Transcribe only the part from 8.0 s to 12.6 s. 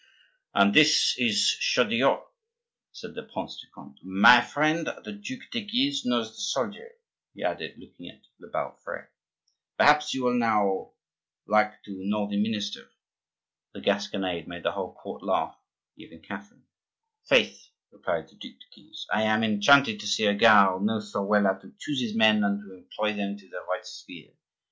at Le Balafre, "perhaps he will now like to know the